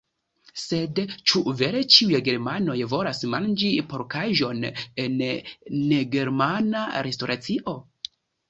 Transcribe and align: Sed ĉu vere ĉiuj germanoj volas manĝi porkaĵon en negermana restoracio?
Sed 0.59 1.01
ĉu 1.31 1.41
vere 1.59 1.83
ĉiuj 1.95 2.21
germanoj 2.29 2.77
volas 2.95 3.21
manĝi 3.35 3.69
porkaĵon 3.93 4.65
en 5.05 5.23
negermana 5.85 6.87
restoracio? 7.11 7.81